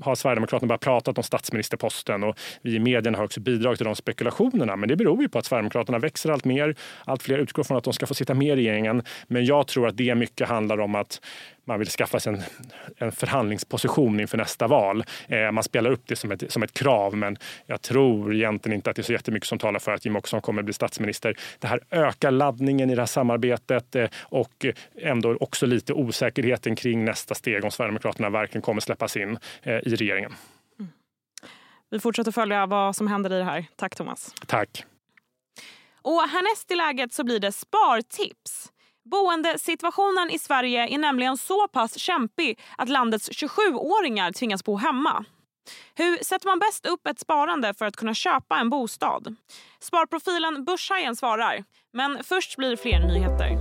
har 0.00 0.14
Sverigedemokraterna 0.14 0.68
bara 0.68 0.78
pratat 0.78 1.18
om 1.18 1.24
statsministerposten 1.24 2.24
och 2.24 2.38
vi 2.62 2.74
i 2.74 2.78
medierna 2.78 3.18
har 3.18 3.24
också 3.24 3.40
bidragit 3.40 3.78
till 3.78 3.86
de 3.86 3.94
spekulationerna. 3.94 4.76
Men 4.76 4.88
det 4.88 4.96
beror 4.96 5.22
ju 5.22 5.28
på 5.28 5.38
att 5.38 5.44
Sverigedemokraterna 5.44 5.98
växer 5.98 6.30
allt 6.30 6.44
mer. 6.44 6.76
Allt 7.04 7.22
fler 7.22 7.38
utgår 7.38 7.64
från 7.64 7.76
att 7.76 7.84
de 7.84 7.92
ska 7.92 8.06
få 8.06 8.14
sitta 8.14 8.34
med 8.34 8.48
i 8.48 8.56
regeringen. 8.56 9.02
Men 9.26 9.44
jag 9.44 9.66
tror 9.66 9.88
att 9.88 9.96
det 9.96 10.14
mycket 10.14 10.48
handlar 10.48 10.80
om 10.80 10.94
att 10.94 11.20
man 11.64 11.78
vill 11.78 11.88
skaffa 11.88 12.20
sig 12.20 12.32
en, 12.32 12.42
en 12.96 13.12
förhandlingsposition 13.12 14.20
inför 14.20 14.38
nästa 14.38 14.66
val. 14.66 15.04
Eh, 15.28 15.50
man 15.50 15.64
spelar 15.64 15.90
upp 15.90 16.02
det 16.06 16.16
som 16.16 16.32
ett, 16.32 16.52
som 16.52 16.62
ett 16.62 16.72
krav, 16.72 17.16
men 17.16 17.36
jag 17.66 17.82
tror 17.82 18.34
egentligen 18.34 18.76
inte 18.76 18.90
att 18.90 18.96
det 18.96 19.02
är 19.02 19.04
så 19.04 19.12
jättemycket 19.12 19.48
som 19.48 19.58
talar 19.58 19.78
för 19.78 19.92
att 19.92 20.04
Jimmie 20.04 20.18
Åkesson 20.18 20.40
kommer 20.40 20.62
att 20.62 20.64
bli 20.64 20.74
statsminister. 20.74 21.36
Det 21.58 21.66
här 21.66 21.80
ökar 21.90 22.30
laddningen 22.30 22.90
i 22.90 22.94
det 22.94 23.00
här 23.00 23.06
samarbetet 23.06 23.96
eh, 23.96 24.08
och 24.22 24.66
ändå 25.02 25.36
också 25.40 25.66
lite 25.66 25.92
osäkerheten 25.92 26.76
kring 26.76 27.04
nästa 27.04 27.34
steg 27.34 27.64
om 27.64 27.70
Sverigedemokraterna 27.70 28.30
verkligen 28.30 28.62
kommer 28.62 28.80
släppas 28.80 29.16
in 29.16 29.38
eh, 29.62 29.74
i 29.74 29.96
regeringen. 29.96 30.34
Mm. 30.78 30.92
Vi 31.90 32.00
fortsätter 32.00 32.32
följa 32.32 32.66
vad 32.66 32.96
som 32.96 33.06
händer 33.06 33.32
i 33.32 33.38
det 33.38 33.44
här. 33.44 33.66
Tack 33.76 33.96
Thomas. 33.96 34.34
Tack. 34.46 34.84
Och 36.02 36.20
härnäst 36.20 36.70
i 36.70 36.74
läget 36.74 37.12
så 37.12 37.24
blir 37.24 37.40
det 37.40 37.52
spartips. 37.52 38.72
Boendesituationen 39.10 40.30
i 40.30 40.38
Sverige 40.38 40.88
är 40.88 40.98
nämligen 40.98 41.36
så 41.36 41.68
pass 41.68 41.98
kämpig 41.98 42.60
att 42.78 42.88
landets 42.88 43.30
27-åringar 43.30 44.32
tvingas 44.32 44.64
bo 44.64 44.76
hemma. 44.76 45.24
Hur 45.94 46.24
sätter 46.24 46.46
man 46.46 46.58
bäst 46.58 46.86
upp 46.86 47.06
ett 47.06 47.18
sparande 47.18 47.74
för 47.74 47.84
att 47.86 47.96
kunna 47.96 48.14
köpa 48.14 48.58
en 48.58 48.70
bostad? 48.70 49.36
Sparprofilen 49.80 50.64
Börshajen 50.64 51.16
svarar, 51.16 51.64
men 51.92 52.24
först 52.24 52.56
blir 52.56 52.70
det 52.70 52.76
fler 52.76 52.98
nyheter. 52.98 53.58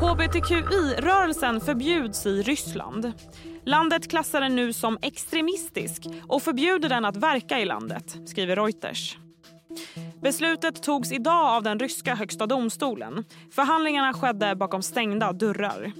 Hbtqi-rörelsen 0.00 1.60
förbjuds 1.60 2.26
i 2.26 2.42
Ryssland. 2.42 3.12
Landet 3.64 4.10
klassar 4.10 4.40
den 4.40 4.56
nu 4.56 4.72
som 4.72 4.98
extremistisk 5.02 6.06
och 6.28 6.42
förbjuder 6.42 6.88
den 6.88 7.04
att 7.04 7.16
verka 7.16 7.60
i 7.60 7.64
landet, 7.64 8.28
skriver 8.28 8.56
Reuters. 8.56 9.16
Beslutet 10.22 10.82
togs 10.82 11.12
idag 11.12 11.56
av 11.56 11.62
den 11.62 11.78
ryska 11.78 12.14
högsta 12.14 12.46
domstolen. 12.46 13.24
Förhandlingarna 13.54 14.12
skedde 14.12 14.56
bakom 14.56 14.82
stängda 14.82 15.32
dörrar. 15.32 15.92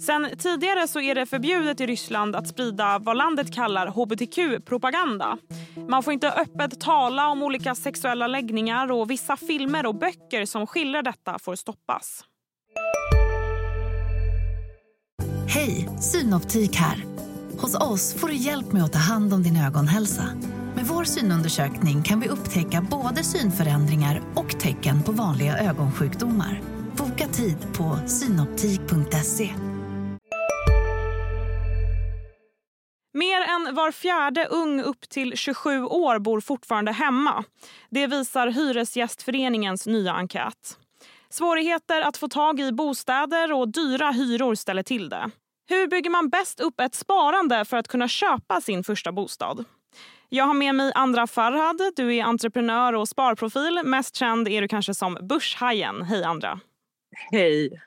Sen 0.00 0.28
tidigare 0.38 0.88
så 0.88 1.00
är 1.00 1.14
det 1.14 1.26
förbjudet 1.26 1.80
i 1.80 1.86
Ryssland 1.86 2.36
att 2.36 2.48
sprida 2.48 2.98
vad 2.98 3.16
landet 3.16 3.54
kallar 3.54 3.86
hbtq-propaganda. 3.86 5.38
Man 5.88 6.02
får 6.02 6.12
inte 6.12 6.32
öppet 6.32 6.80
tala 6.80 7.28
om 7.28 7.42
olika 7.42 7.74
sexuella 7.74 8.26
läggningar 8.26 8.92
och 8.92 9.10
vissa 9.10 9.36
filmer 9.36 9.86
och 9.86 9.94
böcker 9.94 10.46
som 10.46 10.66
skildrar 10.66 11.02
detta 11.02 11.38
får 11.38 11.56
stoppas. 11.56 12.24
Hej, 15.48 15.88
Synoptik 16.00 16.76
här. 16.76 17.04
Hos 17.58 17.74
oss 17.74 18.14
får 18.14 18.28
du 18.28 18.34
hjälp 18.34 18.72
med 18.72 18.84
att 18.84 18.92
ta 18.92 18.98
hand 18.98 19.34
om 19.34 19.42
din 19.42 19.56
ögonhälsa. 19.56 20.24
Med 20.82 20.90
vår 20.90 21.04
synundersökning 21.04 22.02
kan 22.02 22.20
vi 22.20 22.28
upptäcka 22.28 22.86
både 22.90 23.24
synförändringar 23.24 24.22
och 24.34 24.60
tecken 24.60 25.02
på 25.02 25.12
vanliga 25.12 25.58
ögonsjukdomar. 25.58 26.60
Boka 26.96 27.26
tid 27.26 27.56
på 27.76 27.98
synoptik.se. 28.06 29.54
Mer 33.14 33.40
än 33.40 33.74
var 33.74 33.92
fjärde 33.92 34.46
ung 34.46 34.80
upp 34.80 35.08
till 35.08 35.36
27 35.36 35.84
år 35.84 36.18
bor 36.18 36.40
fortfarande 36.40 36.92
hemma. 36.92 37.44
Det 37.90 38.06
visar 38.06 38.46
Hyresgästföreningens 38.46 39.86
nya 39.86 40.12
enkät. 40.12 40.78
Svårigheter 41.30 42.02
att 42.02 42.16
få 42.16 42.28
tag 42.28 42.60
i 42.60 42.72
bostäder 42.72 43.52
och 43.52 43.72
dyra 43.72 44.10
hyror 44.10 44.54
ställer 44.54 44.82
till 44.82 45.08
det. 45.08 45.30
Hur 45.68 45.86
bygger 45.86 46.10
man 46.10 46.28
bäst 46.28 46.60
upp 46.60 46.80
ett 46.80 46.94
sparande 46.94 47.64
för 47.64 47.76
att 47.76 47.88
kunna 47.88 48.08
köpa 48.08 48.60
sin 48.60 48.84
första 48.84 49.12
bostad? 49.12 49.64
Jag 50.34 50.44
har 50.44 50.54
med 50.54 50.74
mig 50.74 50.92
Andra 50.94 51.26
Farhad. 51.26 51.92
Du 51.96 52.16
är 52.16 52.24
entreprenör 52.24 52.92
och 52.92 53.08
sparprofil. 53.08 53.80
Mest 53.84 54.16
känd 54.16 54.48
är 54.48 54.62
du 54.62 54.68
kanske 54.68 54.94
som 54.94 55.18
Börshajen. 55.22 56.02
Hej 56.02 56.24
Andra. 56.24 56.60
Hej. 57.30 57.82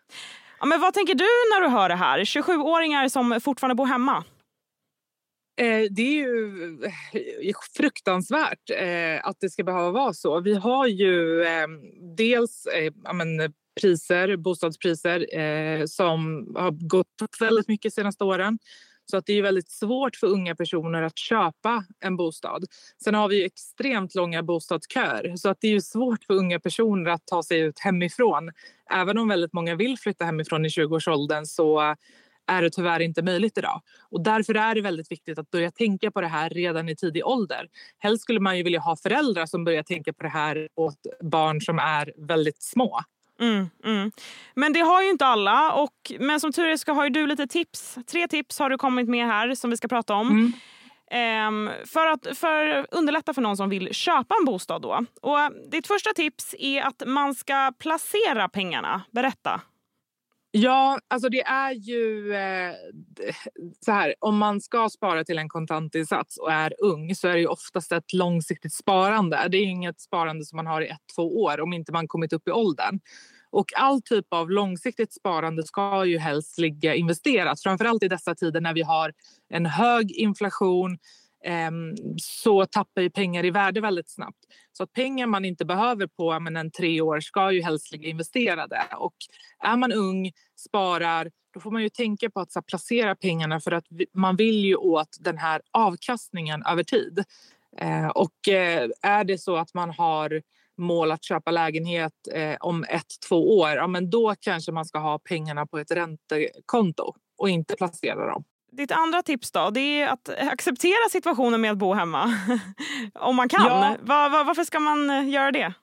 Ja, 0.59 0.65
men 0.65 0.81
vad 0.81 0.93
tänker 0.93 1.15
du 1.15 1.25
när 1.53 1.61
du 1.61 1.67
hör 1.67 1.89
det 1.89 1.95
här? 1.95 2.19
27-åringar 2.19 3.09
som 3.09 3.41
fortfarande 3.43 3.75
bor 3.75 3.85
hemma. 3.85 4.23
Eh, 5.61 5.81
det 5.91 6.01
är 6.01 6.13
ju 6.13 6.79
eh, 7.43 7.55
fruktansvärt 7.77 8.69
eh, 8.69 9.27
att 9.27 9.39
det 9.39 9.49
ska 9.49 9.63
behöva 9.63 9.91
vara 9.91 10.13
så. 10.13 10.39
Vi 10.39 10.55
har 10.55 10.87
ju 10.87 11.43
eh, 11.43 11.67
dels 12.17 12.67
men, 13.13 13.53
priser, 13.81 14.37
bostadspriser 14.37 15.25
som 15.87 16.47
har 16.55 16.87
gått 16.87 17.21
upp 17.21 17.41
väldigt 17.41 17.67
mycket 17.67 17.91
de 17.91 18.01
senaste 18.01 18.23
åren. 18.23 18.59
Så 19.05 19.17
att 19.17 19.25
det 19.25 19.33
är 19.33 19.41
väldigt 19.41 19.69
svårt 19.69 20.15
för 20.15 20.27
unga 20.27 20.55
personer 20.55 21.01
att 21.01 21.17
köpa 21.17 21.85
en 21.99 22.17
bostad. 22.17 22.65
Sen 23.03 23.15
har 23.15 23.27
vi 23.27 23.45
extremt 23.45 24.15
långa 24.15 24.43
bostadsköer 24.43 25.35
så 25.35 25.49
att 25.49 25.57
det 25.61 25.67
är 25.67 25.79
svårt 25.79 26.23
för 26.23 26.33
unga 26.33 26.59
personer 26.59 27.11
att 27.11 27.25
ta 27.25 27.43
sig 27.43 27.59
ut 27.59 27.79
hemifrån. 27.79 28.51
Även 28.91 29.17
om 29.17 29.27
väldigt 29.27 29.53
många 29.53 29.75
vill 29.75 29.97
flytta 29.97 30.25
hemifrån 30.25 30.65
i 30.65 30.69
20-årsåldern 30.69 31.45
så 31.45 31.95
är 32.47 32.61
det 32.61 32.69
tyvärr 32.69 32.99
inte 32.99 33.21
möjligt 33.21 33.57
idag. 33.57 33.81
Och 34.09 34.23
därför 34.23 34.55
är 34.55 34.75
det 34.75 34.81
väldigt 34.81 35.11
viktigt 35.11 35.39
att 35.39 35.51
börja 35.51 35.71
tänka 35.71 36.11
på 36.11 36.21
det 36.21 36.27
här 36.27 36.49
redan 36.49 36.89
i 36.89 36.95
tidig 36.95 37.25
ålder. 37.25 37.67
Helst 37.97 38.23
skulle 38.23 38.39
man 38.39 38.57
ju 38.57 38.63
vilja 38.63 38.79
ha 38.79 38.95
föräldrar 38.95 39.45
som 39.45 39.63
börjar 39.63 39.83
tänka 39.83 40.13
på 40.13 40.23
det 40.23 40.29
här 40.29 40.67
åt 40.75 40.99
barn 41.21 41.61
som 41.61 41.79
är 41.79 42.13
väldigt 42.17 42.63
små. 42.63 42.99
Mm, 43.39 43.69
mm. 43.83 44.11
Men 44.53 44.73
det 44.73 44.79
har 44.79 45.01
ju 45.01 45.09
inte 45.09 45.25
alla. 45.25 45.73
Och, 45.73 46.11
men 46.19 46.39
som 46.39 46.51
tur 46.51 46.67
är 46.67 46.77
så 46.77 46.93
har 46.93 47.03
ju 47.03 47.09
du 47.09 47.27
lite 47.27 47.47
tips. 47.47 47.97
Tre 48.07 48.27
tips 48.27 48.59
har 48.59 48.69
du 48.69 48.77
kommit 48.77 49.09
med 49.09 49.27
här 49.27 49.55
som 49.55 49.69
vi 49.69 49.77
ska 49.77 49.87
prata 49.87 50.13
om. 50.13 50.27
Mm. 50.29 50.53
Um, 51.47 51.71
för 51.85 52.07
att 52.07 52.37
för 52.37 52.87
underlätta 52.91 53.33
för 53.33 53.41
någon 53.41 53.57
som 53.57 53.69
vill 53.69 53.93
köpa 53.93 54.35
en 54.39 54.45
bostad. 54.45 54.81
Då. 54.81 55.05
Och 55.21 55.37
ditt 55.71 55.87
första 55.87 56.13
tips 56.13 56.55
är 56.59 56.81
att 56.81 57.03
man 57.05 57.35
ska 57.35 57.71
placera 57.79 58.49
pengarna. 58.49 59.01
Berätta. 59.11 59.61
Ja, 60.57 60.99
alltså 61.07 61.29
det 61.29 61.41
är 61.41 61.71
ju 61.71 62.33
eh, 62.33 62.73
så 63.85 63.91
här. 63.91 64.15
Om 64.19 64.37
man 64.37 64.61
ska 64.61 64.89
spara 64.89 65.23
till 65.23 65.37
en 65.37 65.49
kontantinsats 65.49 66.37
och 66.37 66.51
är 66.51 66.73
ung 66.83 67.15
så 67.15 67.27
är 67.27 67.33
det 67.33 67.39
ju 67.39 67.47
oftast 67.47 67.91
ett 67.91 68.13
långsiktigt 68.13 68.73
sparande. 68.73 69.47
Det 69.51 69.57
är 69.57 69.65
inget 69.65 70.01
sparande 70.01 70.45
som 70.45 70.55
man 70.55 70.67
har 70.67 70.81
i 70.81 70.87
ett, 70.87 70.99
två 71.15 71.43
år 71.43 71.61
om 71.61 71.73
inte 71.73 71.91
man 71.91 72.07
kommit 72.07 72.33
upp 72.33 72.47
i 72.47 72.51
åldern. 72.51 72.99
Och 73.49 73.65
all 73.75 74.01
typ 74.01 74.25
av 74.29 74.51
långsiktigt 74.51 75.13
sparande 75.13 75.63
ska 75.63 76.05
ju 76.05 76.17
helst 76.17 76.59
ligga 76.59 76.95
investerat. 76.95 77.61
Framförallt 77.61 78.03
i 78.03 78.07
dessa 78.07 78.35
tider 78.35 78.61
när 78.61 78.73
vi 78.73 78.81
har 78.81 79.13
en 79.49 79.65
hög 79.65 80.11
inflation 80.11 80.97
Ehm, 81.45 81.95
så 82.17 82.65
tappar 82.65 83.01
ju 83.01 83.09
pengar 83.09 83.45
i 83.45 83.51
värde 83.51 83.81
väldigt 83.81 84.09
snabbt. 84.09 84.39
Så 84.71 84.83
att 84.83 84.93
pengar 84.93 85.27
man 85.27 85.45
inte 85.45 85.65
behöver 85.65 86.07
på 86.07 86.39
men, 86.39 86.57
en 86.57 86.71
tre 86.71 87.01
år 87.01 87.19
ska 87.19 87.51
ju 87.51 87.61
helst 87.61 87.91
ligga 87.91 88.09
investerade. 88.09 88.81
Och 88.97 89.15
är 89.59 89.77
man 89.77 89.91
ung, 89.91 90.31
sparar, 90.55 91.31
då 91.53 91.59
får 91.59 91.71
man 91.71 91.81
ju 91.81 91.89
tänka 91.89 92.29
på 92.29 92.39
att 92.39 92.51
så, 92.51 92.61
placera 92.61 93.15
pengarna 93.15 93.59
för 93.59 93.71
att 93.71 93.85
man 94.13 94.35
vill 94.35 94.65
ju 94.65 94.75
åt 94.75 95.17
den 95.19 95.37
här 95.37 95.61
avkastningen 95.71 96.63
över 96.65 96.83
tid. 96.83 97.23
Eh, 97.77 98.07
och 98.07 98.47
eh, 98.47 98.89
är 99.01 99.23
det 99.23 99.37
så 99.37 99.55
att 99.55 99.73
man 99.73 99.89
har 99.89 100.41
mål 100.77 101.11
att 101.11 101.23
köpa 101.23 101.51
lägenhet 101.51 102.13
eh, 102.33 102.55
om 102.59 102.83
ett, 102.89 103.19
två 103.29 103.57
år, 103.59 103.69
ja, 103.69 103.87
men 103.87 104.09
då 104.09 104.35
kanske 104.39 104.71
man 104.71 104.85
ska 104.85 104.99
ha 104.99 105.19
pengarna 105.19 105.65
på 105.65 105.77
ett 105.77 105.91
räntekonto 105.91 107.13
och 107.37 107.49
inte 107.49 107.75
placera 107.75 108.27
dem. 108.27 108.43
Ditt 108.77 108.91
andra 108.91 109.21
tips 109.21 109.51
då, 109.51 109.69
det 109.69 110.01
är 110.01 110.07
att 110.07 110.29
acceptera 110.39 111.09
situationen 111.11 111.61
med 111.61 111.71
att 111.71 111.77
bo 111.77 111.93
hemma. 111.93 112.33
Om 113.13 113.35
man 113.35 113.49
kan. 113.49 113.65
Ja. 113.65 113.97
Var, 114.01 114.29
var, 114.29 114.43
varför 114.43 114.63
ska 114.63 114.79
man 114.79 115.09
eh, 115.09 115.29
göra 115.29 115.51
det? 115.51 115.73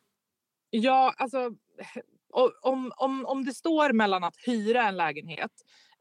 Ja, 0.70 1.14
alltså 1.16 1.50
om, 2.62 2.92
om, 2.96 3.26
om 3.26 3.44
det 3.44 3.54
står 3.54 3.92
mellan 3.92 4.24
att 4.24 4.34
hyra 4.46 4.88
en 4.88 4.96
lägenhet 4.96 5.50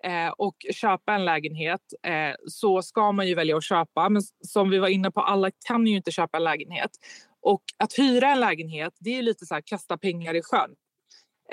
eh, 0.03 0.29
och 0.37 0.55
köpa 0.73 1.13
en 1.13 1.25
lägenhet 1.25 1.81
eh, 2.03 2.35
så 2.47 2.81
ska 2.81 3.11
man 3.11 3.27
ju 3.27 3.35
välja 3.35 3.57
att 3.57 3.63
köpa. 3.63 4.09
Men 4.09 4.21
som 4.47 4.69
vi 4.69 4.77
var 4.77 4.87
inne 4.87 5.11
på, 5.11 5.21
alla 5.21 5.51
kan 5.67 5.87
ju 5.87 5.95
inte 5.95 6.11
köpa 6.11 6.37
en 6.37 6.43
lägenhet. 6.43 6.91
Och 7.41 7.63
att 7.77 7.99
hyra 7.99 8.31
en 8.31 8.39
lägenhet, 8.39 8.93
det 8.99 9.17
är 9.17 9.21
lite 9.21 9.45
så 9.45 9.53
här 9.53 9.61
kasta 9.65 9.97
pengar 9.97 10.33
i 10.33 10.41
sjön. 10.41 10.75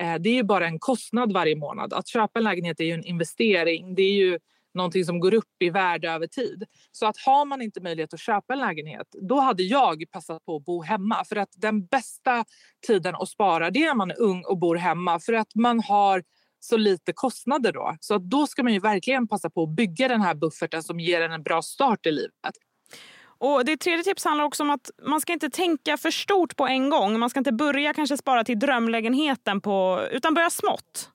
Eh, 0.01 0.15
det 0.21 0.29
är 0.29 0.35
ju 0.35 0.43
bara 0.43 0.67
en 0.67 0.79
kostnad 0.79 1.33
varje 1.33 1.57
månad. 1.57 1.93
Att 1.93 2.09
köpa 2.09 2.39
en 2.39 2.45
lägenhet 2.45 2.81
är 2.81 2.85
ju 2.85 2.93
en 2.93 3.05
investering. 3.05 3.95
Det 3.95 4.03
är 4.03 4.15
ju 4.15 4.39
någonting 4.79 5.05
som 5.05 5.21
går 5.21 5.35
upp 5.35 5.63
i 5.63 5.71
värde 5.71 6.11
över 6.11 6.27
tid. 6.27 6.65
Så 6.93 7.07
att 7.07 7.19
har 7.19 7.45
man 7.45 7.63
inte 7.63 7.81
möjlighet 7.81 8.15
att 8.15 8.21
köpa 8.21 8.53
en 8.53 8.59
lägenhet, 8.61 9.07
då 9.29 9.41
hade 9.41 9.63
jag 9.63 10.05
passat 10.11 10.45
på 10.45 10.57
att 10.57 10.65
bo 10.65 10.83
hemma. 10.83 11.25
För 11.25 11.37
att 11.37 11.51
den 11.57 11.87
bästa 11.87 12.45
tiden 12.87 13.15
att 13.15 13.29
spara, 13.29 13.71
det 13.71 13.83
är 13.83 13.87
när 13.87 13.95
man 13.95 14.11
är 14.11 14.21
ung 14.21 14.45
och 14.45 14.59
bor 14.59 14.77
hemma. 14.77 15.21
För 15.21 15.33
att 15.33 15.55
man 15.55 15.81
har 15.81 16.23
så 16.61 16.77
lite 16.77 17.13
kostnader 17.13 17.73
då. 17.73 17.97
Så 18.01 18.15
att 18.15 18.31
då 18.31 18.47
ska 18.47 18.63
man 18.63 18.73
ju 18.73 18.81
verkligen 18.81 19.29
passa 19.29 19.51
på 19.51 19.63
att 19.63 19.77
bygga 19.77 20.09
den 20.09 20.21
här 20.21 20.35
bufferten 20.35 20.83
som 20.83 21.01
ger 21.01 21.21
en 21.21 21.33
en 21.33 21.43
bra 21.43 21.63
start 21.63 22.07
i 22.07 22.11
livet. 22.11 22.55
Och 23.41 23.65
det 23.65 23.77
tredje 23.77 24.05
tips 24.05 24.25
handlar 24.25 24.45
också 24.45 24.63
om 24.63 24.71
att 24.71 24.91
man 25.03 25.21
ska 25.21 25.33
inte 25.33 25.51
tänka 25.51 25.97
för 25.97 26.11
stort 26.11 26.57
på 26.57 26.67
en 26.67 26.91
gång. 26.91 27.19
Man 27.19 27.31
ska 27.31 27.41
inte 27.41 27.53
börja 27.53 27.95
kanske 27.95 28.17
spara 28.17 28.45
till 28.45 28.59
drömlägenheten 28.59 29.61
på, 29.61 30.01
utan 30.11 30.35
börja 30.35 30.51
smått. 30.51 31.11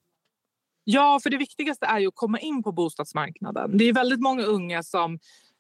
Ja, 0.84 1.20
för 1.24 1.30
det 1.30 1.38
viktigaste 1.38 1.86
är 1.86 2.00
ju 2.00 2.08
att 2.08 2.16
komma 2.16 2.40
in 2.40 2.64
på 2.64 2.72
bostadsmarknaden. 2.72 3.78
Det 3.78 3.90
är 3.90 3.94
väldigt 3.94 4.22
många 4.22 4.44
unga 4.44 4.84
som 4.84 5.20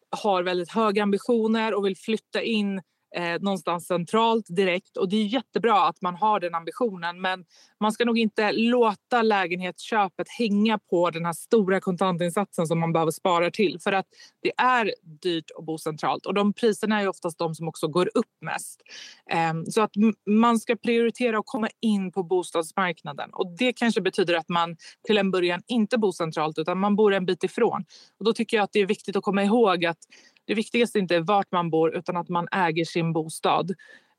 har 0.09 0.43
väldigt 0.43 0.71
höga 0.71 1.03
ambitioner 1.03 1.73
och 1.73 1.85
vill 1.85 1.97
flytta 1.97 2.41
in 2.41 2.81
eh, 3.15 3.41
någonstans 3.41 3.87
centralt 3.87 4.45
direkt. 4.49 4.97
Och 4.97 5.09
det 5.09 5.15
är 5.15 5.25
jättebra 5.25 5.87
att 5.87 6.01
man 6.01 6.15
har 6.15 6.39
den 6.39 6.55
ambitionen 6.55 7.21
men 7.21 7.45
man 7.79 7.91
ska 7.91 8.05
nog 8.05 8.19
inte 8.19 8.51
låta 8.51 9.21
lägenhetsköpet 9.21 10.29
hänga 10.29 10.79
på 10.79 11.09
den 11.09 11.25
här 11.25 11.33
stora 11.33 11.79
kontantinsatsen 11.79 12.67
som 12.67 12.79
man 12.79 12.93
behöver 12.93 13.11
spara 13.11 13.51
till. 13.51 13.79
För 13.79 13.91
att 13.91 14.05
det 14.41 14.51
är 14.57 14.93
dyrt 15.21 15.51
att 15.57 15.65
bo 15.65 15.77
centralt 15.77 16.25
och 16.25 16.33
de 16.33 16.53
priserna 16.53 17.01
är 17.01 17.07
oftast 17.07 17.37
de 17.37 17.55
som 17.55 17.67
också 17.67 17.87
går 17.87 18.09
upp 18.13 18.41
mest. 18.41 18.81
Eh, 19.29 19.53
så 19.69 19.81
att 19.81 19.91
man 20.25 20.59
ska 20.59 20.75
prioritera 20.75 21.39
att 21.39 21.45
komma 21.45 21.69
in 21.79 22.11
på 22.11 22.23
bostadsmarknaden 22.23 23.29
och 23.33 23.57
det 23.57 23.73
kanske 23.73 24.01
betyder 24.01 24.33
att 24.33 24.49
man 24.49 24.77
till 25.07 25.17
en 25.17 25.31
början 25.31 25.61
inte 25.67 25.97
bor 25.97 26.11
centralt 26.11 26.57
utan 26.57 26.79
man 26.79 26.95
bor 26.95 27.13
en 27.13 27.25
bit 27.25 27.43
ifrån. 27.43 27.85
Och 28.19 28.25
då 28.25 28.33
tycker 28.33 28.57
jag 28.57 28.63
att 28.63 28.73
det 28.73 28.79
är 28.79 28.85
viktigt 28.85 29.15
att 29.15 29.23
komma 29.23 29.43
ihåg 29.43 29.85
att 29.85 29.97
det 30.45 30.53
viktigaste 30.53 30.97
är 30.97 31.01
inte 31.01 31.19
vart 31.19 31.51
man 31.51 31.69
bor 31.69 31.95
utan 31.95 32.17
att 32.17 32.29
man 32.29 32.47
äger 32.51 32.85
sin 32.85 33.13
bostad. 33.13 33.71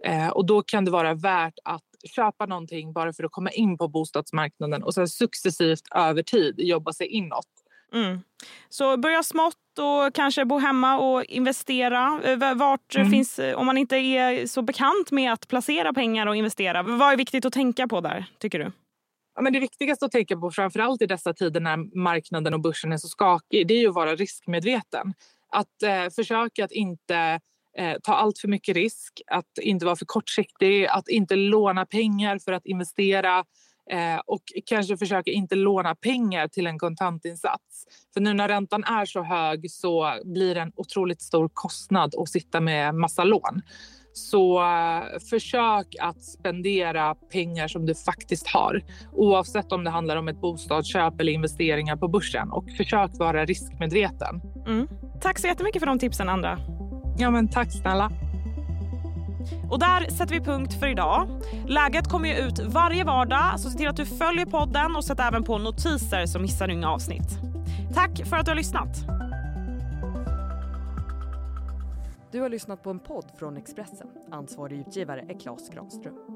Eh, 0.04 0.28
och 0.28 0.46
då 0.46 0.62
kan 0.62 0.84
det 0.84 0.90
vara 0.90 1.14
värt 1.14 1.58
att 1.64 1.82
köpa 2.16 2.46
någonting 2.46 2.92
bara 2.92 3.12
för 3.12 3.24
att 3.24 3.32
komma 3.32 3.50
in 3.50 3.78
på 3.78 3.88
bostadsmarknaden 3.88 4.82
och 4.82 4.94
sen 4.94 5.08
successivt 5.08 5.82
över 5.94 6.22
tid 6.22 6.54
jobba 6.58 6.92
sig 6.92 7.06
inåt. 7.06 7.46
Mm. 7.94 8.20
Så 8.68 8.96
börja 8.96 9.22
smått 9.22 9.78
och 9.78 10.14
kanske 10.14 10.44
bo 10.44 10.58
hemma 10.58 10.98
och 10.98 11.24
investera. 11.24 12.20
Eh, 12.24 12.54
vart 12.54 12.96
mm. 12.96 13.10
finns, 13.10 13.40
om 13.56 13.66
man 13.66 13.78
inte 13.78 13.96
är 13.96 14.46
så 14.46 14.62
bekant 14.62 15.10
med 15.10 15.32
att 15.32 15.48
placera 15.48 15.92
pengar 15.92 16.26
och 16.26 16.36
investera, 16.36 16.82
vad 16.82 17.12
är 17.12 17.16
viktigt 17.16 17.44
att 17.44 17.52
tänka 17.52 17.88
på 17.88 18.00
där 18.00 18.26
tycker 18.38 18.58
du? 18.58 18.72
Ja, 19.34 19.42
men 19.42 19.52
det 19.52 19.60
viktigaste 19.60 20.04
att 20.04 20.12
tänka 20.12 20.36
på, 20.36 20.50
framförallt 20.50 21.02
i 21.02 21.06
dessa 21.06 21.34
tider 21.34 21.60
när 21.60 21.98
marknaden 21.98 22.54
och 22.54 22.60
börsen 22.60 22.92
är 22.92 22.96
så 22.96 23.08
skakig, 23.08 23.68
det 23.68 23.74
är 23.74 23.78
ju 23.78 23.88
att 23.88 23.94
vara 23.94 24.14
riskmedveten 24.14 25.14
att 25.54 25.82
eh, 25.82 26.10
försöka 26.10 26.64
att 26.64 26.72
inte 26.72 27.40
eh, 27.78 27.96
ta 28.02 28.14
allt 28.14 28.38
för 28.38 28.48
mycket 28.48 28.76
risk, 28.76 29.22
att 29.26 29.58
inte 29.62 29.84
vara 29.84 29.96
för 29.96 30.04
kortsiktig, 30.04 30.86
att 30.86 31.08
inte 31.08 31.36
låna 31.36 31.86
pengar 31.86 32.38
för 32.38 32.52
att 32.52 32.66
investera 32.66 33.44
eh, 33.90 34.20
och 34.26 34.42
kanske 34.66 34.96
försöka 34.96 35.30
inte 35.30 35.54
låna 35.54 35.94
pengar 35.94 36.48
till 36.48 36.66
en 36.66 36.78
kontantinsats. 36.78 37.86
För 38.14 38.20
nu 38.20 38.32
när 38.32 38.48
räntan 38.48 38.84
är 38.84 39.04
så 39.04 39.22
hög 39.22 39.70
så 39.70 40.20
blir 40.24 40.54
det 40.54 40.60
en 40.60 40.72
otroligt 40.76 41.22
stor 41.22 41.50
kostnad 41.52 42.14
att 42.18 42.28
sitta 42.28 42.60
med 42.60 42.94
massa 42.94 43.24
lån. 43.24 43.62
Så 44.12 44.62
eh, 44.62 45.18
försök 45.30 45.86
att 46.00 46.22
spendera 46.22 47.14
pengar 47.14 47.68
som 47.68 47.86
du 47.86 47.94
faktiskt 47.94 48.46
har 48.46 48.84
oavsett 49.12 49.72
om 49.72 49.84
det 49.84 49.90
handlar 49.90 50.16
om 50.16 50.28
ett 50.28 50.40
bostadsköp 50.40 51.20
eller 51.20 51.32
investeringar 51.32 51.96
på 51.96 52.08
börsen. 52.08 52.50
Och 52.50 52.64
försök 52.76 53.10
vara 53.18 53.44
riskmedveten. 53.44 54.40
Mm. 54.66 54.88
Tack 55.20 55.38
så 55.38 55.46
jättemycket 55.46 55.80
för 55.80 55.86
de 55.86 55.98
tipsen, 55.98 56.28
Andra. 56.28 56.58
Ja, 57.18 57.30
men 57.30 57.48
tack 57.48 57.72
snälla. 57.72 58.10
Och 59.70 59.78
där 59.78 60.10
sätter 60.10 60.34
vi 60.34 60.40
punkt 60.40 60.74
för 60.80 60.86
idag. 60.86 61.28
Läget 61.66 62.08
kommer 62.08 62.28
ju 62.28 62.34
ut 62.34 62.58
varje 62.58 63.04
vardag, 63.04 63.60
så 63.60 63.70
se 63.70 63.78
till 63.78 63.88
att 63.88 63.96
du 63.96 64.06
följer 64.06 64.46
podden 64.46 64.96
och 64.96 65.04
sätt 65.04 65.20
även 65.20 65.44
på 65.44 65.58
notiser 65.58 66.26
så 66.26 66.38
missar 66.38 66.66
du 66.66 66.72
inga 66.72 66.90
avsnitt. 66.90 67.38
Tack 67.94 68.24
för 68.24 68.36
att 68.36 68.44
du 68.44 68.50
har 68.50 68.56
lyssnat. 68.56 68.88
Du 72.32 72.40
har 72.40 72.48
lyssnat 72.48 72.82
på 72.82 72.90
en 72.90 72.98
podd 72.98 73.24
från 73.38 73.56
Expressen. 73.56 74.08
Ansvarig 74.30 74.78
utgivare 74.78 75.20
är 75.20 75.40
Klas 75.40 75.68
Granström. 75.68 76.33